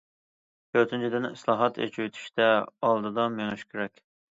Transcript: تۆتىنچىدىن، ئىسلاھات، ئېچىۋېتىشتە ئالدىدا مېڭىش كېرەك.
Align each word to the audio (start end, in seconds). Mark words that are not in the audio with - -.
تۆتىنچىدىن، 0.77 1.27
ئىسلاھات، 1.29 1.77
ئېچىۋېتىشتە 1.85 2.49
ئالدىدا 2.91 3.29
مېڭىش 3.39 3.71
كېرەك. 3.73 4.07